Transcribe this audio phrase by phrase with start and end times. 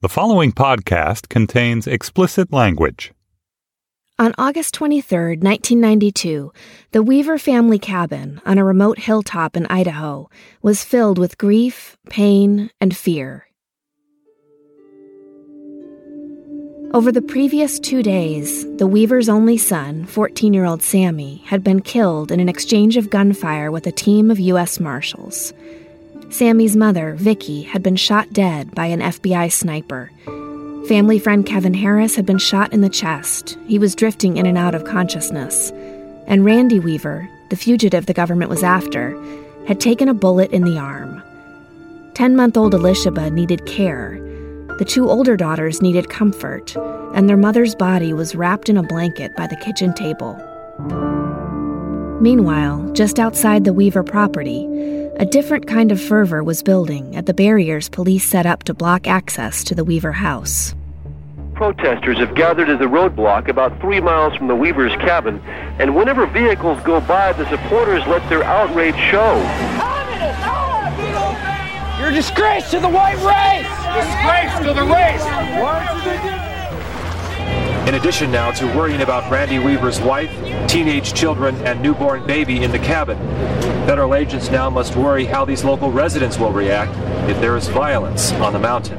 [0.00, 3.12] The following podcast contains explicit language.
[4.16, 6.52] On August 23, 1992,
[6.92, 10.30] the Weaver family cabin on a remote hilltop in Idaho
[10.62, 13.48] was filled with grief, pain, and fear.
[16.94, 21.80] Over the previous two days, the Weaver's only son, 14 year old Sammy, had been
[21.80, 24.78] killed in an exchange of gunfire with a team of U.S.
[24.78, 25.52] Marshals.
[26.30, 30.10] Sammy's mother, Vicky, had been shot dead by an FBI sniper.
[30.86, 33.56] Family friend Kevin Harris had been shot in the chest.
[33.66, 35.70] He was drifting in and out of consciousness.
[36.26, 39.18] And Randy Weaver, the fugitive the government was after,
[39.66, 41.22] had taken a bullet in the arm.
[42.12, 44.18] 10 month old Elishaba needed care.
[44.78, 46.76] The two older daughters needed comfort,
[47.14, 50.36] and their mother's body was wrapped in a blanket by the kitchen table.
[52.20, 54.66] Meanwhile, just outside the Weaver property,
[55.18, 59.08] a different kind of fervor was building at the barriers police set up to block
[59.08, 60.76] access to the Weaver house.
[61.54, 65.40] Protesters have gathered at the roadblock about three miles from the Weaver's cabin,
[65.80, 69.34] and whenever vehicles go by, the supporters let their outrage show.
[71.98, 73.66] You're a disgrace to the white race!
[73.96, 75.24] Disgrace to the race!
[77.88, 80.30] In addition now to worrying about Randy Weaver's wife,
[80.68, 83.18] teenage children, and newborn baby in the cabin,
[83.88, 86.94] federal agents now must worry how these local residents will react
[87.26, 88.98] if there is violence on the mountain.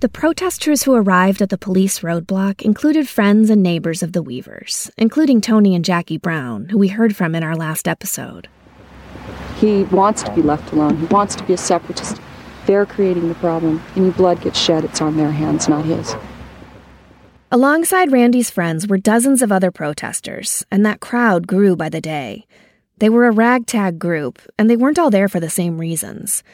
[0.00, 4.90] The protesters who arrived at the police roadblock included friends and neighbors of the Weavers,
[4.98, 8.46] including Tony and Jackie Brown, who we heard from in our last episode.
[9.56, 10.98] He wants to be left alone.
[10.98, 12.20] He wants to be a separatist.
[12.66, 13.82] They're creating the problem.
[13.96, 16.14] Any blood gets shed, it's on their hands, not his.
[17.52, 22.46] Alongside Randy's friends were dozens of other protesters, and that crowd grew by the day.
[22.98, 26.44] They were a ragtag group, and they weren't all there for the same reasons.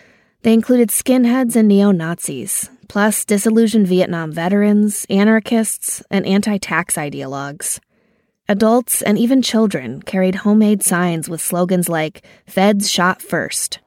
[0.40, 7.78] They included skinheads and neo Nazis, plus disillusioned Vietnam veterans, anarchists, and anti tax ideologues.
[8.48, 13.80] Adults and even children carried homemade signs with slogans like, Feds shot first.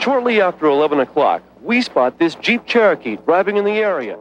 [0.00, 4.16] Shortly after 11 o'clock, we spot this Jeep Cherokee driving in the area.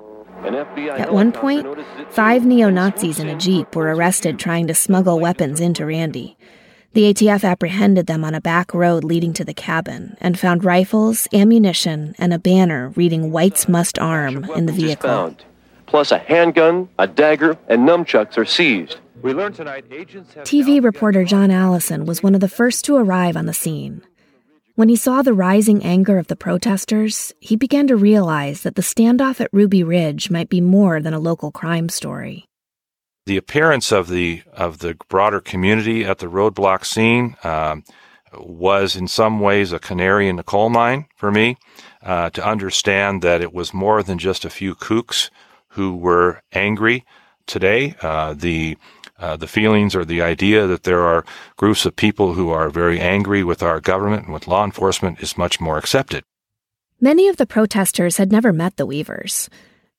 [0.46, 3.96] An FBI At one helicopter point, notices it five neo Nazis in a Jeep were
[3.96, 6.38] arrested trying to smuggle weapons into Randy.
[6.94, 11.28] The ATF apprehended them on a back road leading to the cabin and found rifles,
[11.34, 15.36] ammunition, and a banner reading Whites Must Arm in the vehicle.
[15.88, 18.98] Plus a handgun, a dagger, and nunchucks are seized.
[19.24, 22.96] We learned tonight agents have TV reporter John Allison was one of the first to
[22.98, 24.04] arrive on the scene.
[24.76, 28.82] When he saw the rising anger of the protesters, he began to realize that the
[28.82, 32.46] standoff at Ruby Ridge might be more than a local crime story.
[33.26, 37.84] the appearance of the of the broader community at the roadblock scene um,
[38.34, 41.56] was in some ways a canary in the coal mine for me
[42.02, 45.30] uh, to understand that it was more than just a few kooks
[45.70, 47.06] who were angry
[47.46, 47.96] today.
[48.02, 48.76] Uh, the
[49.20, 51.26] uh, the feelings or the idea that there are
[51.58, 55.38] groups of people who are very angry with our government and with law enforcement is
[55.38, 56.24] much more accepted.
[57.00, 59.50] Many of the protesters had never met the Weavers.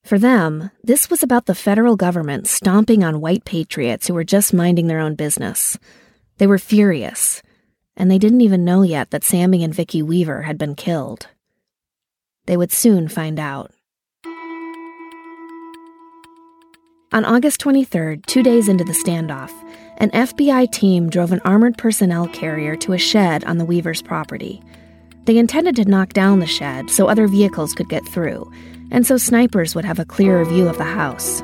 [0.03, 4.53] For them, this was about the federal government stomping on white patriots who were just
[4.53, 5.77] minding their own business.
[6.37, 7.41] They were furious,
[7.95, 11.27] and they didn't even know yet that Sammy and Vicky Weaver had been killed.
[12.45, 13.71] They would soon find out.
[17.13, 19.51] On August 23rd, two days into the standoff,
[19.97, 24.61] an FBI team drove an armored personnel carrier to a shed on the Weavers' property.
[25.25, 28.51] They intended to knock down the shed so other vehicles could get through,
[28.91, 31.43] and so snipers would have a clearer view of the house.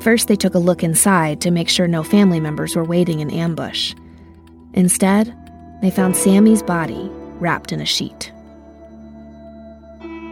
[0.00, 3.30] First, they took a look inside to make sure no family members were waiting in
[3.30, 3.94] ambush.
[4.74, 5.36] Instead,
[5.82, 7.10] they found Sammy's body
[7.40, 8.32] wrapped in a sheet.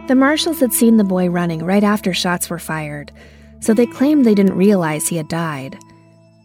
[0.07, 3.11] The marshals had seen the boy running right after shots were fired,
[3.59, 5.77] so they claimed they didn't realize he had died.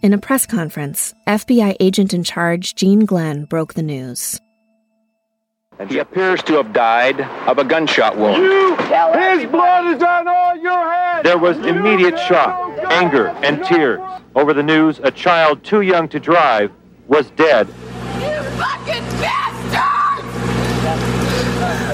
[0.02, 4.40] In a press conference, FBI agent in charge Gene Glenn broke the news.
[5.88, 8.42] He appears to have died of a gunshot wound.
[8.42, 11.24] You, His blood is on all your hands!
[11.24, 14.00] There was immediate shock, anger, and tears
[14.34, 16.70] over the news a child too young to drive
[17.08, 17.66] was dead.
[17.68, 20.24] You fucking bastard!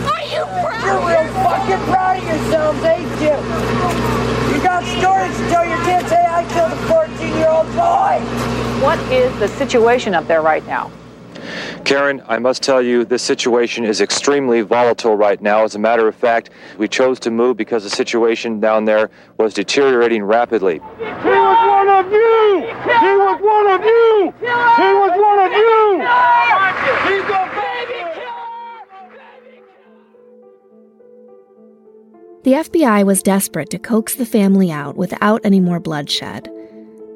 [0.04, 0.84] Are you proud?
[0.84, 1.84] You're real fucking
[4.58, 8.18] you got stories to tell your kids, hey, I killed a 14-year-old boy.
[8.84, 10.90] What is the situation up there right now?
[11.84, 15.62] Karen, I must tell you, this situation is extremely volatile right now.
[15.62, 19.54] As a matter of fact, we chose to move because the situation down there was
[19.54, 20.80] deteriorating rapidly.
[20.98, 22.62] He was one of you!
[22.82, 24.34] He was one of you!
[24.40, 25.68] He was one of you!
[32.44, 36.48] The FBI was desperate to coax the family out without any more bloodshed,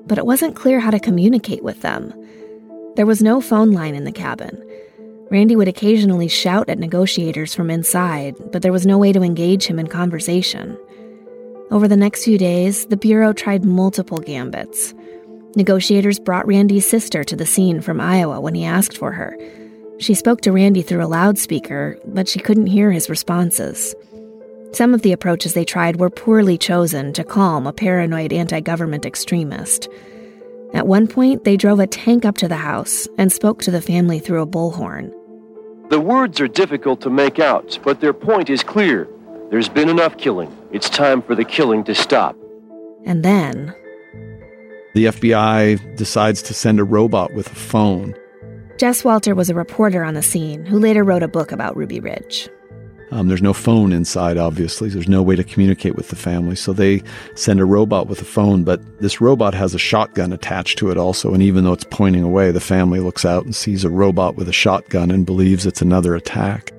[0.05, 2.13] but it wasn't clear how to communicate with them.
[2.97, 4.61] There was no phone line in the cabin.
[5.31, 9.65] Randy would occasionally shout at negotiators from inside, but there was no way to engage
[9.65, 10.77] him in conversation.
[11.71, 14.93] Over the next few days, the Bureau tried multiple gambits.
[15.55, 19.39] Negotiators brought Randy's sister to the scene from Iowa when he asked for her.
[19.99, 23.95] She spoke to Randy through a loudspeaker, but she couldn't hear his responses.
[24.73, 29.05] Some of the approaches they tried were poorly chosen to calm a paranoid anti government
[29.05, 29.89] extremist.
[30.73, 33.83] At one point, they drove a tank up to the house and spoke to the
[33.83, 35.13] family through a bullhorn.
[35.91, 39.07] The words are difficult to make out, but their point is clear.
[39.51, 40.51] There's been enough killing.
[40.73, 42.35] It's time for the killing to stop.
[43.05, 43.75] And then.
[44.95, 48.15] The FBI decides to send a robot with a phone.
[48.79, 52.01] Jess Walter was a reporter on the scene who later wrote a book about Ruby
[52.01, 52.49] Ridge.
[53.13, 54.89] Um, there's no phone inside, obviously.
[54.89, 56.57] There's no way to communicate with the family.
[56.57, 57.03] So they
[57.35, 60.97] send a robot with a phone, but this robot has a shotgun attached to it
[60.97, 61.35] also.
[61.35, 64.49] And even though it's pointing away, the family looks out and sees a robot with
[64.49, 66.73] a shotgun and believes it's another attack.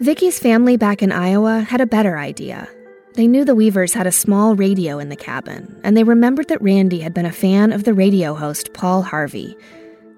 [0.00, 2.66] Vicky's family back in Iowa had a better idea.
[3.12, 6.62] They knew the Weavers had a small radio in the cabin, and they remembered that
[6.62, 9.58] Randy had been a fan of the radio host Paul Harvey.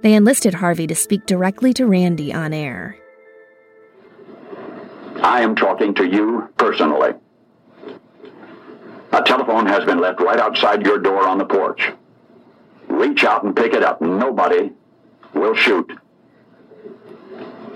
[0.03, 3.00] They enlisted Harvey to speak directly to Randy on air.
[5.23, 7.13] I am talking to you personally.
[9.13, 11.93] A telephone has been left right outside your door on the porch.
[12.89, 14.01] Reach out and pick it up.
[14.01, 14.73] Nobody
[15.35, 15.93] will shoot.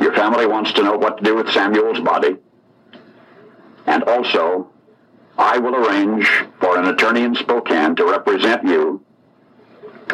[0.01, 2.37] Your family wants to know what to do with Samuel's body.
[3.87, 4.71] And also,
[5.37, 6.27] I will arrange
[6.61, 9.05] for an attorney in Spokane to represent you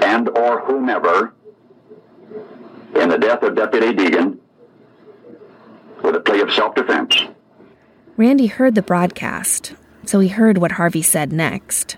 [0.03, 1.35] and or whomever
[2.97, 4.40] in the death of Deputy Degan
[6.03, 7.23] with a plea of self defense.
[8.17, 9.75] Randy heard the broadcast,
[10.05, 11.97] so he heard what Harvey said next.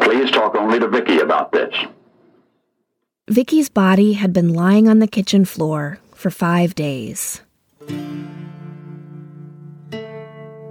[0.00, 1.74] Please talk only to Vicky about this.
[3.28, 7.40] Vicky's body had been lying on the kitchen floor for five days.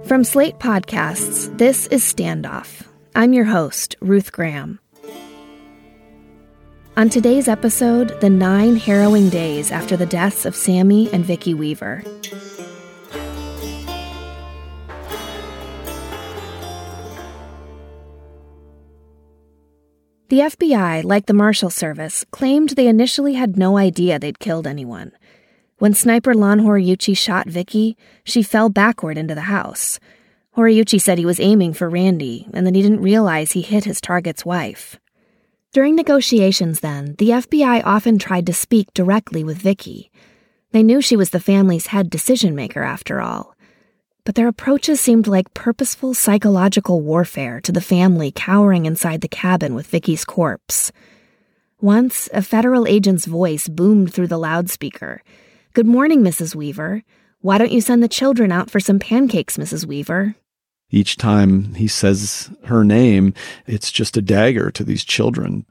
[0.04, 2.86] From Slate Podcasts, this is Standoff.
[3.16, 4.78] I'm your host, Ruth Graham.
[6.96, 12.04] On today's episode, the nine harrowing days after the deaths of Sammy and Vicky Weaver.
[20.28, 25.10] The FBI, like the Marshal Service, claimed they initially had no idea they'd killed anyone.
[25.78, 29.98] When sniper Lon Horiuchi shot Vicky, she fell backward into the house.
[30.56, 34.00] Horiuchi said he was aiming for Randy and that he didn't realize he hit his
[34.00, 35.00] target's wife.
[35.74, 40.10] During negotiations, then, the FBI often tried to speak directly with Vicky.
[40.72, 43.54] They knew she was the family's head decision maker, after all
[44.24, 49.74] but their approaches seemed like purposeful psychological warfare to the family cowering inside the cabin
[49.74, 50.92] with Vicky's corpse.
[51.80, 55.22] Once, a federal agent's voice boomed through the loudspeaker.
[55.74, 56.54] Good morning, Mrs.
[56.54, 57.02] Weaver.
[57.40, 59.84] Why don't you send the children out for some pancakes, Mrs.
[59.84, 60.36] Weaver?
[60.90, 63.34] Each time he says her name,
[63.66, 65.66] it's just a dagger to these children.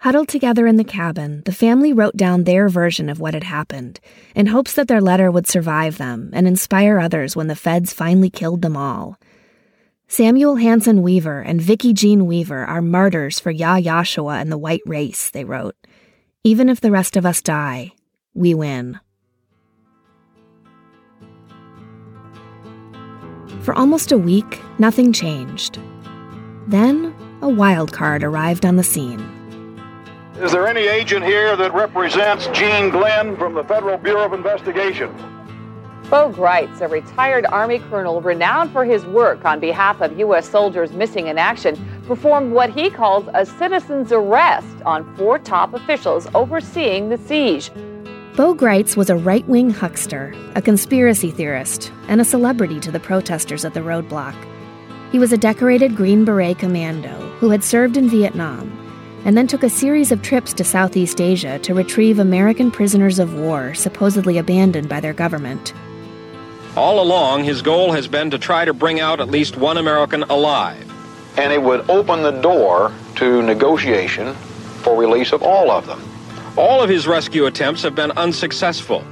[0.00, 4.00] Huddled together in the cabin, the family wrote down their version of what had happened,
[4.34, 8.28] in hopes that their letter would survive them and inspire others when the feds finally
[8.28, 9.16] killed them all.
[10.08, 14.82] Samuel Hanson Weaver and Vicky Jean Weaver are martyrs for Yah Yahshua and the white
[14.84, 15.76] race, they wrote.
[16.42, 17.92] Even if the rest of us die,
[18.34, 18.98] we win.
[23.62, 25.78] For almost a week, nothing changed.
[26.66, 29.20] Then, a wild card arrived on the scene.
[30.40, 35.14] Is there any agent here that represents Gene Glenn from the Federal Bureau of Investigation?
[36.10, 40.48] Oh, Bo Gritz, a retired Army colonel renowned for his work on behalf of U.S.
[40.48, 41.76] soldiers missing in action,
[42.08, 47.70] performed what he calls a citizen's arrest on four top officials overseeing the siege.
[48.36, 53.00] Bo Gritz was a right wing huckster, a conspiracy theorist, and a celebrity to the
[53.00, 54.34] protesters at the roadblock.
[55.10, 58.78] He was a decorated Green Beret commando who had served in Vietnam
[59.24, 63.34] and then took a series of trips to Southeast Asia to retrieve American prisoners of
[63.34, 65.74] war supposedly abandoned by their government.
[66.74, 70.22] All along, his goal has been to try to bring out at least one American
[70.24, 70.90] alive.
[71.36, 74.34] And it would open the door to to negotiation
[74.82, 76.11] for release of all of them.
[76.56, 79.02] All of his rescue attempts have been unsuccessful.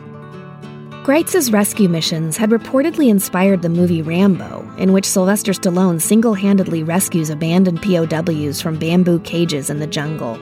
[1.03, 6.83] Gritz's rescue missions had reportedly inspired the movie Rambo, in which Sylvester Stallone single handedly
[6.83, 10.39] rescues abandoned POWs from bamboo cages in the jungle.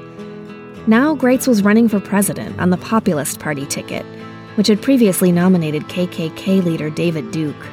[0.88, 4.04] Now, Gritz was running for president on the Populist Party ticket,
[4.56, 7.64] which had previously nominated KKK leader David Duke.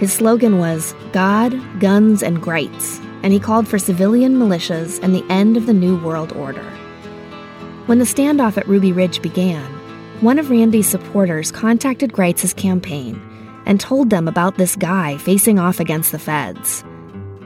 [0.00, 5.24] His slogan was God, Guns, and Gritz, and he called for civilian militias and the
[5.30, 6.66] end of the New World Order.
[7.86, 9.64] When the standoff at Ruby Ridge began,
[10.20, 13.20] one of Randy's supporters contacted Gritz's campaign
[13.64, 16.84] and told them about this guy facing off against the feds.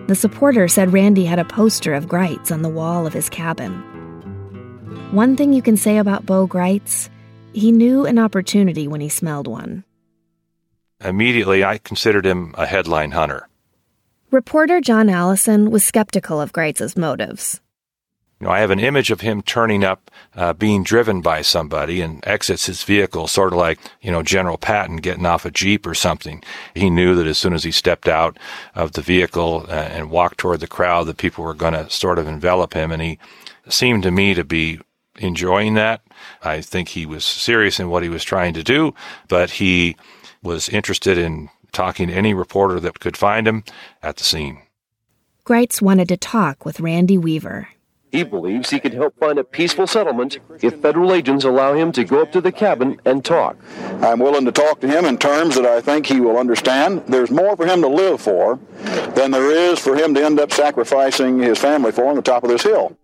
[0.06, 3.74] The supporter said Randy had a poster of Gritz on the wall of his cabin.
[5.12, 7.10] One thing you can say about Bo Gritz
[7.52, 9.84] he knew an opportunity when he smelled one.
[11.04, 13.48] Immediately, I considered him a headline hunter.
[14.30, 17.60] Reporter John Allison was skeptical of Gritz's motives.
[18.40, 22.00] You know, I have an image of him turning up, uh, being driven by somebody
[22.00, 25.86] and exits his vehicle, sort of like, you know, General Patton getting off a Jeep
[25.86, 26.42] or something.
[26.74, 28.38] He knew that as soon as he stepped out
[28.74, 32.18] of the vehicle uh, and walked toward the crowd, that people were going to sort
[32.18, 32.90] of envelop him.
[32.90, 33.18] And he
[33.68, 34.80] seemed to me to be
[35.18, 36.00] enjoying that.
[36.42, 38.94] I think he was serious in what he was trying to do,
[39.28, 39.96] but he
[40.42, 43.64] was interested in talking to any reporter that could find him
[44.02, 44.62] at the scene.
[45.44, 47.68] Gritz wanted to talk with Randy Weaver.
[48.10, 52.02] He believes he can help find a peaceful settlement if federal agents allow him to
[52.02, 53.56] go up to the cabin and talk.
[54.02, 57.04] I'm willing to talk to him in terms that I think he will understand.
[57.06, 58.58] There's more for him to live for
[59.14, 62.42] than there is for him to end up sacrificing his family for on the top
[62.42, 62.96] of this hill.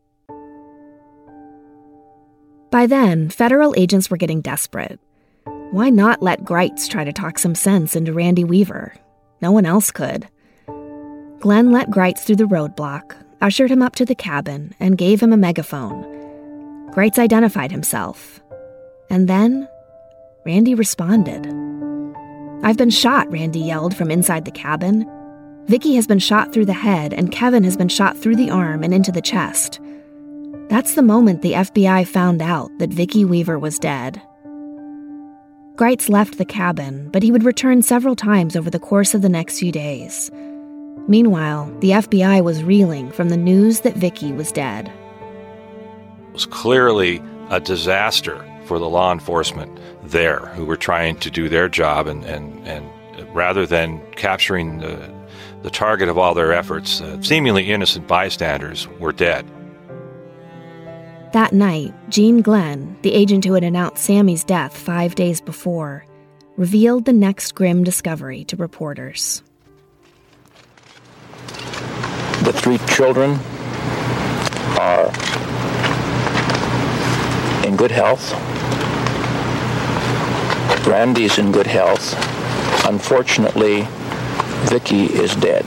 [2.73, 4.99] By then, federal agents were getting desperate.
[5.71, 8.95] Why not let Gritz try to talk some sense into Randy Weaver?
[9.41, 10.27] No one else could.
[11.39, 15.33] Glenn let Gritz through the roadblock, ushered him up to the cabin, and gave him
[15.33, 16.91] a megaphone.
[16.93, 18.41] Gritz identified himself.
[19.11, 19.69] And then,
[20.45, 21.47] Randy responded.
[22.63, 25.11] I've been shot, Randy yelled from inside the cabin.
[25.67, 28.83] Vicky has been shot through the head, and Kevin has been shot through the arm
[28.83, 29.81] and into the chest.
[30.69, 34.21] That's the moment the FBI found out that Vicky Weaver was dead.
[35.77, 39.29] Gritz left the cabin, but he would return several times over the course of the
[39.29, 40.31] next few days.
[41.09, 44.89] Meanwhile, the FBI was reeling from the news that Vicky was dead.
[44.89, 51.49] It was clearly a disaster for the law enforcement there who were trying to do
[51.49, 52.91] their job and, and, and
[53.35, 55.15] rather than capturing the,
[55.63, 59.47] the target of all their efforts, uh, seemingly innocent bystanders were dead.
[61.33, 66.05] That night, Gene Glenn, the agent who had announced Sammy's death five days before,
[66.57, 69.43] revealed the next grim discovery to reporters.
[72.47, 73.41] The three children
[74.79, 75.07] are
[77.67, 78.33] in good health.
[80.87, 82.15] Randy's in good health.
[82.87, 83.89] Unfortunately,
[84.71, 85.65] Vicky is dead.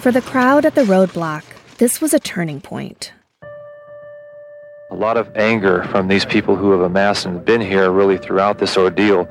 [0.00, 1.44] For the crowd at the roadblock,
[1.78, 3.14] this was a turning point.
[4.90, 8.58] A lot of anger from these people who have amassed and been here really throughout
[8.58, 9.26] this ordeal.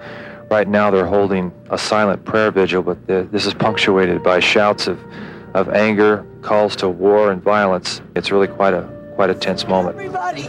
[0.52, 4.86] Right now, they're holding a silent prayer vigil, but the, this is punctuated by shouts
[4.86, 5.00] of,
[5.54, 8.02] of anger, calls to war and violence.
[8.18, 8.82] It's really quite a
[9.16, 9.96] quite a tense moment.
[9.96, 10.48] Everybody,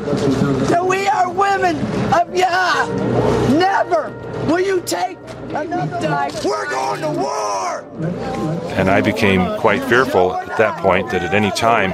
[0.70, 1.76] that we are women
[2.12, 2.86] of Yah.
[3.56, 4.10] Never
[4.48, 5.18] will you take
[5.50, 6.44] another life.
[6.44, 7.82] We're going to war.
[8.72, 11.92] And I became quite fearful at that point that at any time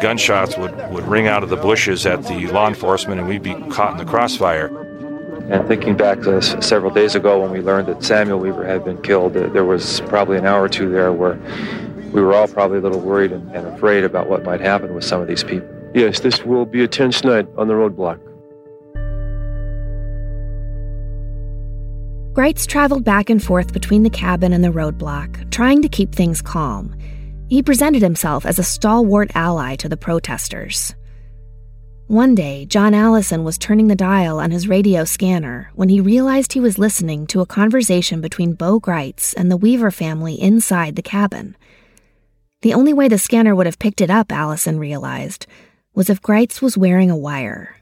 [0.00, 3.54] gunshots would, would ring out of the bushes at the law enforcement and we'd be
[3.68, 4.83] caught in the crossfire.
[5.50, 9.00] And thinking back to several days ago when we learned that Samuel Weaver had been
[9.02, 11.38] killed, there was probably an hour or two there where
[12.12, 15.04] we were all probably a little worried and, and afraid about what might happen with
[15.04, 15.68] some of these people.
[15.94, 18.20] Yes, this will be a tense night on the roadblock.
[22.32, 26.42] Gritz traveled back and forth between the cabin and the roadblock, trying to keep things
[26.42, 26.96] calm.
[27.48, 30.94] He presented himself as a stalwart ally to the protesters.
[32.06, 36.52] One day, John Allison was turning the dial on his radio scanner when he realized
[36.52, 41.02] he was listening to a conversation between Bo Gritz and the Weaver family inside the
[41.02, 41.56] cabin.
[42.60, 45.46] The only way the scanner would have picked it up, Allison realized,
[45.94, 47.76] was if Gritz was wearing a wire.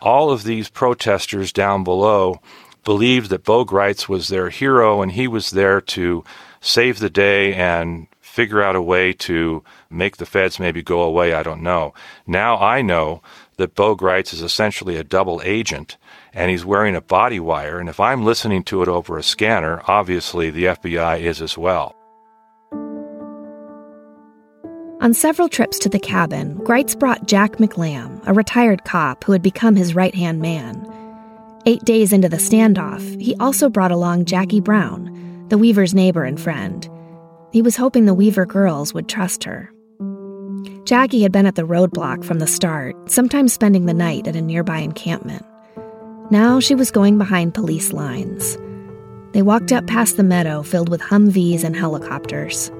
[0.00, 2.40] All of these protesters down below
[2.82, 6.24] believed that Bo Gritz was their hero and he was there to
[6.60, 11.34] save the day and figure out a way to make the feds maybe go away.
[11.34, 11.92] I don't know.
[12.26, 13.22] Now I know
[13.60, 15.96] that Bo Gritz is essentially a double agent
[16.32, 17.78] and he's wearing a body wire.
[17.78, 21.94] And if I'm listening to it over a scanner, obviously the FBI is as well.
[25.00, 29.42] On several trips to the cabin, Gritz brought Jack McLamb, a retired cop who had
[29.42, 30.86] become his right hand man.
[31.64, 36.40] Eight days into the standoff, he also brought along Jackie Brown, the Weaver's neighbor and
[36.40, 36.88] friend.
[37.52, 39.72] He was hoping the Weaver girls would trust her.
[40.90, 44.42] Jackie had been at the roadblock from the start, sometimes spending the night at a
[44.42, 45.46] nearby encampment.
[46.32, 48.58] Now she was going behind police lines.
[49.30, 52.72] They walked up past the meadow filled with Humvees and helicopters.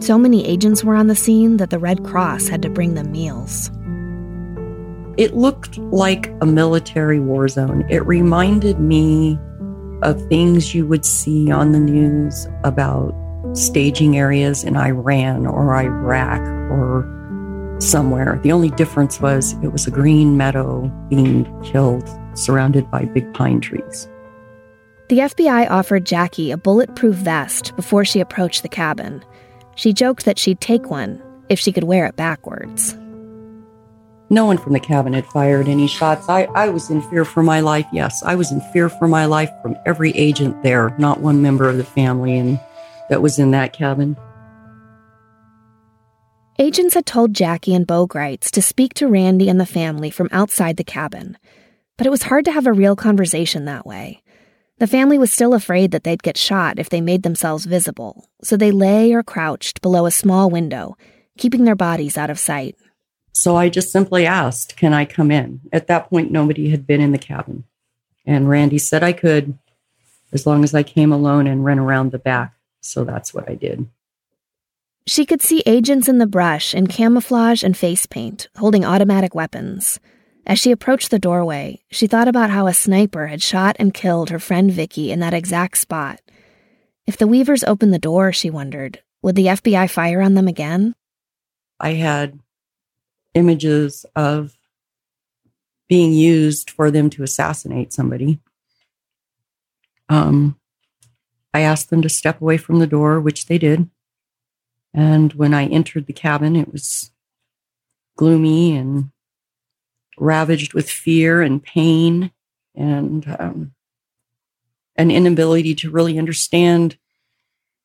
[0.00, 3.12] So many agents were on the scene that the Red Cross had to bring them
[3.12, 3.70] meals.
[5.16, 7.86] It looked like a military war zone.
[7.88, 9.38] It reminded me
[10.02, 13.14] of things you would see on the news about
[13.52, 16.40] staging areas in Iran or Iraq
[16.72, 17.15] or
[17.78, 18.40] somewhere.
[18.42, 23.60] The only difference was it was a green meadow being killed, surrounded by big pine
[23.60, 24.08] trees.
[25.08, 29.24] The FBI offered Jackie a bulletproof vest before she approached the cabin.
[29.76, 32.96] She joked that she'd take one if she could wear it backwards.
[34.28, 36.28] No one from the cabin had fired any shots.
[36.28, 38.24] I, I was in fear for my life, yes.
[38.24, 41.76] I was in fear for my life from every agent there, not one member of
[41.76, 42.58] the family and
[43.08, 44.16] that was in that cabin.
[46.58, 50.30] Agents had told Jackie and Bo Gritz to speak to Randy and the family from
[50.32, 51.36] outside the cabin,
[51.98, 54.22] but it was hard to have a real conversation that way.
[54.78, 58.56] The family was still afraid that they'd get shot if they made themselves visible, so
[58.56, 60.96] they lay or crouched below a small window,
[61.36, 62.74] keeping their bodies out of sight.
[63.32, 65.60] So I just simply asked, Can I come in?
[65.74, 67.64] At that point, nobody had been in the cabin.
[68.24, 69.58] And Randy said I could,
[70.32, 72.54] as long as I came alone and ran around the back.
[72.80, 73.86] So that's what I did.
[75.08, 80.00] She could see agents in the brush in camouflage and face paint, holding automatic weapons.
[80.44, 84.30] As she approached the doorway, she thought about how a sniper had shot and killed
[84.30, 86.20] her friend Vicky in that exact spot.
[87.06, 90.94] If the Weavers opened the door, she wondered, would the FBI fire on them again?
[91.78, 92.40] I had
[93.34, 94.56] images of
[95.88, 98.40] being used for them to assassinate somebody.
[100.08, 100.58] Um,
[101.54, 103.88] I asked them to step away from the door, which they did.
[104.96, 107.10] And when I entered the cabin, it was
[108.16, 109.10] gloomy and
[110.18, 112.30] ravaged with fear and pain
[112.74, 113.74] and um,
[114.96, 116.96] an inability to really understand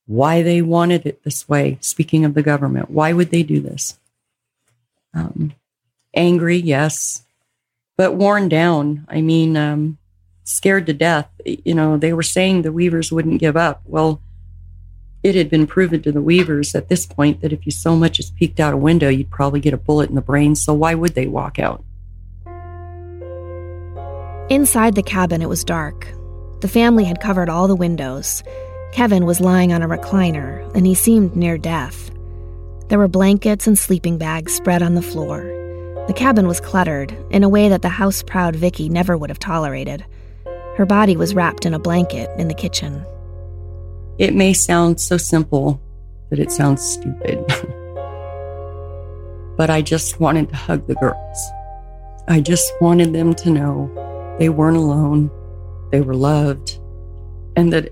[0.07, 1.77] why they wanted it this way.
[1.81, 3.99] Speaking of the government, why would they do this?
[5.13, 5.53] Um,
[6.13, 7.23] angry, yes,
[7.97, 9.05] but worn down.
[9.09, 9.97] I mean, um,
[10.43, 11.29] scared to death.
[11.45, 13.81] You know, they were saying the Weavers wouldn't give up.
[13.85, 14.21] Well,
[15.23, 18.19] it had been proven to the Weavers at this point that if you so much
[18.19, 20.55] as peeked out a window, you'd probably get a bullet in the brain.
[20.55, 21.83] So why would they walk out?
[24.49, 26.07] Inside the cabin, it was dark.
[26.61, 28.43] The family had covered all the windows.
[28.91, 32.11] Kevin was lying on a recliner, and he seemed near death.
[32.89, 35.43] There were blankets and sleeping bags spread on the floor.
[36.07, 39.39] The cabin was cluttered in a way that the house proud Vicky never would have
[39.39, 40.03] tolerated.
[40.75, 43.05] Her body was wrapped in a blanket in the kitchen.
[44.17, 45.81] It may sound so simple,
[46.29, 47.45] but it sounds stupid.
[49.57, 51.51] but I just wanted to hug the girls.
[52.27, 55.29] I just wanted them to know they weren't alone,
[55.91, 56.79] they were loved,
[57.55, 57.89] and that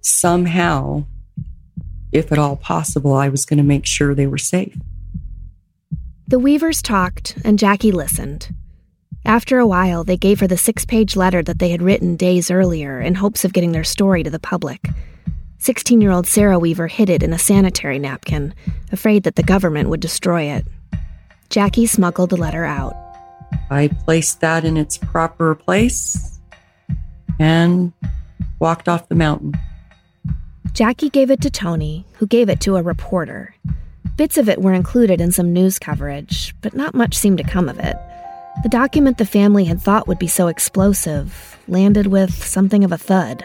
[0.00, 1.04] somehow,
[2.12, 4.76] if at all possible, I was going to make sure they were safe.
[6.26, 8.54] The Weavers talked, and Jackie listened.
[9.24, 12.50] After a while, they gave her the six page letter that they had written days
[12.50, 14.88] earlier in hopes of getting their story to the public.
[15.58, 18.54] 16 year old Sarah Weaver hid it in a sanitary napkin,
[18.92, 20.66] afraid that the government would destroy it.
[21.50, 22.94] Jackie smuggled the letter out.
[23.70, 26.38] I placed that in its proper place
[27.38, 27.92] and
[28.60, 29.54] walked off the mountain.
[30.72, 33.54] Jackie gave it to Tony, who gave it to a reporter.
[34.16, 37.68] Bits of it were included in some news coverage, but not much seemed to come
[37.68, 37.96] of it.
[38.62, 42.98] The document the family had thought would be so explosive landed with something of a
[42.98, 43.44] thud.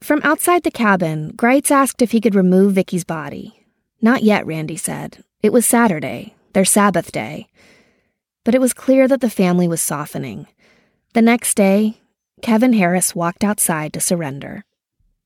[0.00, 3.66] From outside the cabin, Gritz asked if he could remove Vicky's body.
[4.00, 5.24] Not yet, Randy said.
[5.42, 7.48] It was Saturday, their Sabbath day.
[8.44, 10.46] But it was clear that the family was softening.
[11.14, 12.00] The next day,
[12.42, 14.64] Kevin Harris walked outside to surrender.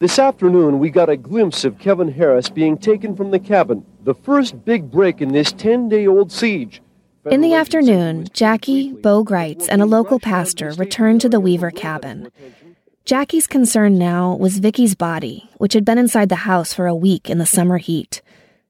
[0.00, 4.14] This afternoon, we got a glimpse of Kevin Harris being taken from the cabin, the
[4.14, 6.82] first big break in this 10 day old siege.
[7.30, 12.32] In the afternoon, Jackie, Bo Gritz, and a local pastor returned to the Weaver cabin.
[13.04, 17.28] Jackie's concern now was Vicky's body, which had been inside the house for a week
[17.28, 18.22] in the summer heat.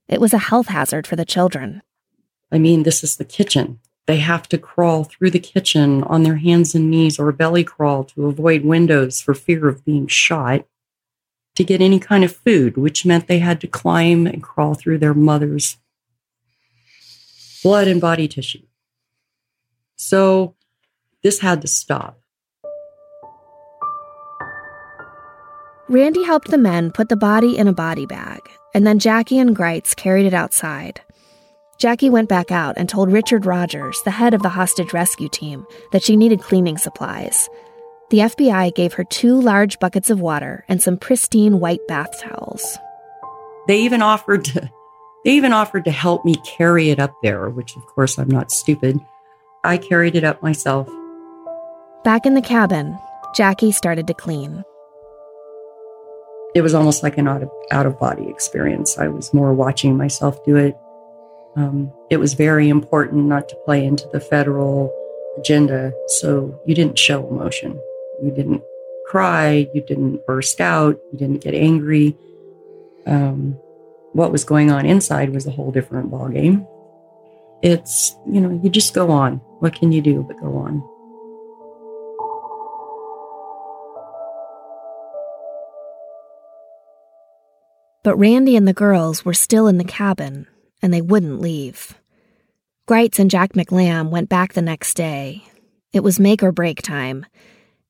[0.08, 1.82] It was a health hazard for the children.
[2.50, 3.80] I mean, this is the kitchen.
[4.06, 8.04] They have to crawl through the kitchen on their hands and knees or belly crawl
[8.04, 10.64] to avoid windows for fear of being shot
[11.54, 14.98] to get any kind of food, which meant they had to climb and crawl through
[14.98, 15.76] their mother's
[17.62, 18.62] blood and body tissue.
[19.96, 20.54] So
[21.22, 22.21] this had to stop.
[25.92, 28.40] Randy helped the men put the body in a body bag,
[28.72, 31.02] and then Jackie and Gritz carried it outside.
[31.76, 35.66] Jackie went back out and told Richard Rogers, the head of the hostage rescue team,
[35.92, 37.46] that she needed cleaning supplies.
[38.08, 42.78] The FBI gave her two large buckets of water and some pristine white bath towels.
[43.68, 44.70] They even offered to
[45.26, 48.50] they even offered to help me carry it up there, which of course I'm not
[48.50, 48.98] stupid.
[49.62, 50.88] I carried it up myself.
[52.02, 52.98] Back in the cabin,
[53.34, 54.64] Jackie started to clean.
[56.54, 58.98] It was almost like an out of, out of body experience.
[58.98, 60.76] I was more watching myself do it.
[61.56, 64.92] Um, it was very important not to play into the federal
[65.38, 67.80] agenda, so you didn't show emotion.
[68.22, 68.62] You didn't
[69.06, 69.68] cry.
[69.74, 70.98] You didn't burst out.
[71.12, 72.16] You didn't get angry.
[73.06, 73.58] Um,
[74.12, 76.66] what was going on inside was a whole different ballgame.
[77.62, 79.36] It's, you know, you just go on.
[79.60, 80.82] What can you do but go on?
[88.02, 90.46] But Randy and the girls were still in the cabin,
[90.80, 91.94] and they wouldn't leave.
[92.86, 95.44] Gritz and Jack McLamb went back the next day.
[95.92, 97.26] It was make or break time,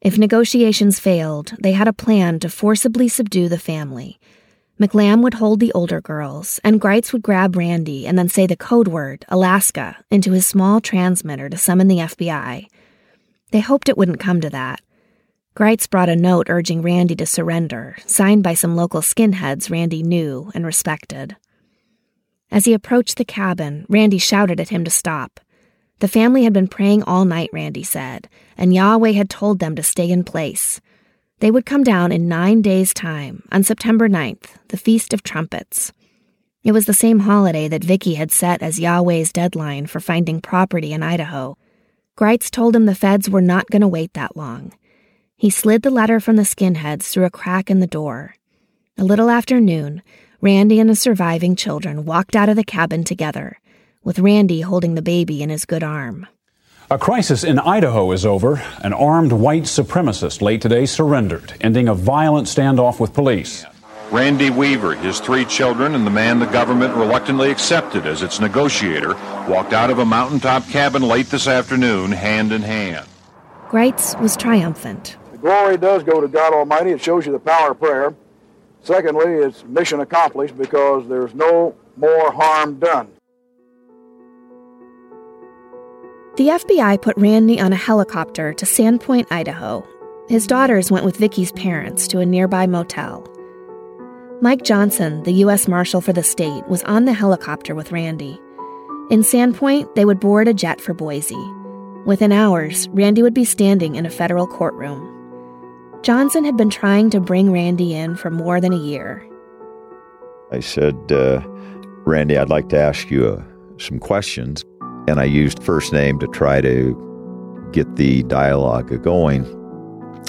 [0.02, 4.18] if negotiations failed, they had a plan to forcibly subdue the family.
[4.80, 8.56] McLamb would hold the older girls, and Gritz would grab Randy and then say the
[8.56, 12.66] code word, Alaska, into his small transmitter to summon the FBI.
[13.52, 14.80] They hoped it wouldn't come to that.
[15.54, 20.50] Gritz brought a note urging Randy to surrender, signed by some local skinheads Randy knew
[20.54, 21.36] and respected.
[22.50, 25.40] As he approached the cabin, Randy shouted at him to stop.
[25.98, 29.82] The family had been praying all night, Randy said, and Yahweh had told them to
[29.82, 30.80] stay in place.
[31.40, 35.92] They would come down in nine days' time, on September 9th, the Feast of Trumpets.
[36.64, 40.92] It was the same holiday that Vicky had set as Yahweh's deadline for finding property
[40.92, 41.58] in Idaho.
[42.16, 44.72] Gritz told him the feds were not going to wait that long.
[45.42, 48.36] He slid the letter from the skinheads through a crack in the door.
[48.96, 50.00] A little after noon,
[50.40, 53.58] Randy and the surviving children walked out of the cabin together
[54.04, 56.28] with Randy holding the baby in his good arm.
[56.92, 58.62] A crisis in Idaho is over.
[58.84, 63.64] An armed white supremacist late today surrendered, ending a violent standoff with police.
[64.12, 69.14] Randy Weaver, his three children, and the man the government reluctantly accepted as its negotiator
[69.48, 73.08] walked out of a mountaintop cabin late this afternoon, hand in hand.
[73.68, 75.16] Gritz was triumphant.
[75.42, 76.92] Glory does go to God Almighty.
[76.92, 78.14] It shows you the power of prayer.
[78.82, 83.08] Secondly, it's mission accomplished because there's no more harm done.
[86.36, 89.86] The FBI put Randy on a helicopter to Sandpoint, Idaho.
[90.28, 93.26] His daughters went with Vicky's parents to a nearby motel.
[94.40, 95.68] Mike Johnson, the U.S.
[95.68, 98.40] Marshal for the state, was on the helicopter with Randy.
[99.10, 101.34] In Sandpoint, they would board a jet for Boise.
[102.06, 105.11] Within hours, Randy would be standing in a federal courtroom.
[106.02, 109.24] Johnson had been trying to bring Randy in for more than a year.
[110.50, 111.40] I said, uh,
[112.04, 113.42] Randy, I'd like to ask you uh,
[113.78, 114.64] some questions
[115.08, 119.44] and I used first name to try to get the dialogue going.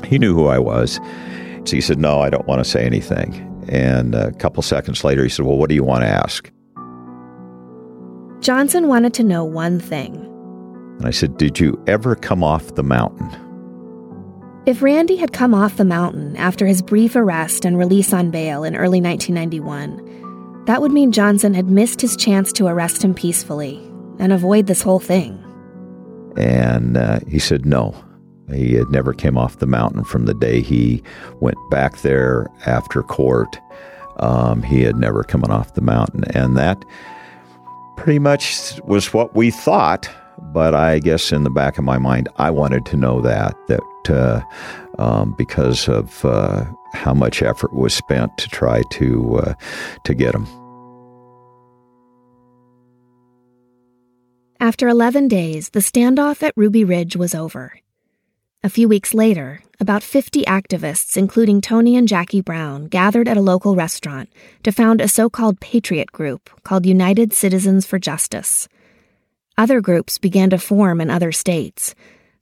[0.06, 1.00] He knew who I was.
[1.66, 3.50] So he said, No, I don't want to say anything.
[3.70, 6.52] And a couple seconds later, he said, Well, what do you want to ask?
[8.42, 10.16] Johnson wanted to know one thing.
[10.98, 13.30] And I said, Did you ever come off the mountain?
[14.66, 18.64] If Randy had come off the mountain after his brief arrest and release on bail
[18.64, 23.76] in early 1991, that would mean Johnson had missed his chance to arrest him peacefully
[24.20, 25.38] and avoid this whole thing?
[26.38, 27.94] And uh, he said no.
[28.54, 31.04] He had never came off the mountain from the day he
[31.42, 33.60] went back there after court.
[34.18, 36.86] Um, he had never come off the mountain, and that
[37.98, 40.10] pretty much was what we thought.
[40.54, 43.82] But I guess in the back of my mind, I wanted to know that that
[44.10, 49.54] um, because of uh, how much effort was spent to try to uh,
[50.06, 50.48] to get him.
[54.60, 57.74] After 11 days, the standoff at Ruby Ridge was over.
[58.64, 63.42] A few weeks later, about 50 activists, including Tony and Jackie Brown, gathered at a
[63.42, 64.30] local restaurant
[64.64, 68.70] to found a so called patriot group called United Citizens for Justice.
[69.58, 71.94] Other groups began to form in other states,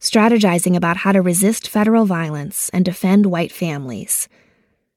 [0.02, 4.28] strategizing about how to resist federal violence and defend white families.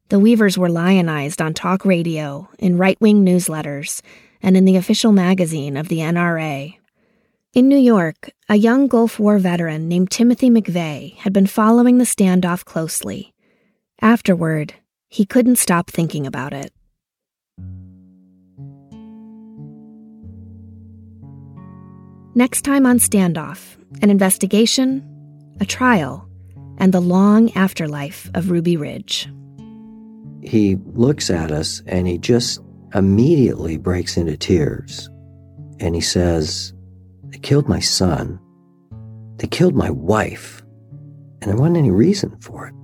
[0.08, 4.00] The Weavers were lionized on talk radio, in right wing newsletters,
[4.42, 6.76] and in the official magazine of the NRA.
[7.52, 12.04] In New York, a young Gulf War veteran named Timothy McVeigh had been following the
[12.04, 13.32] standoff closely.
[14.00, 14.74] Afterward,
[15.08, 16.72] he couldn't stop thinking about it.
[22.36, 25.00] Next time on Standoff, an investigation,
[25.60, 26.28] a trial,
[26.78, 29.28] and the long afterlife of Ruby Ridge.
[30.42, 32.58] He looks at us and he just
[32.92, 35.08] immediately breaks into tears.
[35.78, 36.74] And he says,
[37.28, 38.40] They killed my son.
[39.36, 40.60] They killed my wife.
[41.40, 42.74] And there wasn't any reason for it.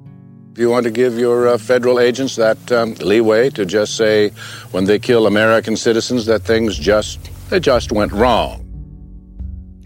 [0.52, 4.28] Do you want to give your uh, federal agents that um, leeway to just say
[4.70, 7.18] when they kill American citizens that things just
[7.50, 8.69] they just went wrong?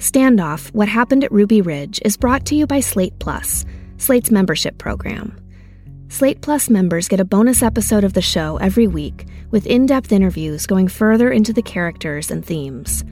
[0.05, 3.65] Standoff: What Happened at Ruby Ridge is brought to you by Slate Plus,
[3.97, 5.35] Slate's membership program.
[6.11, 10.13] Slate Plus members get a bonus episode of the show every week with in depth
[10.13, 13.03] interviews going further into the characters and themes.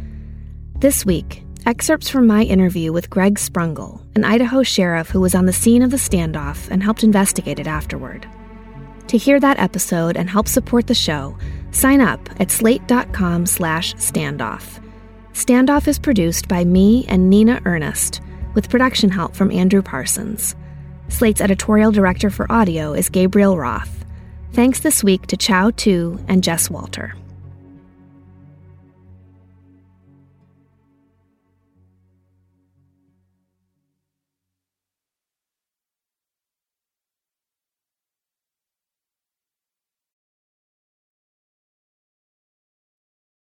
[0.80, 5.46] This week, excerpts from my interview with Greg Sprungl, an Idaho sheriff who was on
[5.46, 8.28] the scene of the standoff and helped investigate it afterward.
[9.06, 11.38] To hear that episode and help support the show,
[11.70, 14.81] sign up at slate.com slash standoff.
[15.32, 18.20] Standoff is produced by me and Nina Ernest,
[18.54, 20.54] with production help from Andrew Parsons.
[21.08, 24.04] Slate's editorial director for audio is Gabriel Roth.
[24.52, 27.14] Thanks this week to Chau Tu and Jess Walter.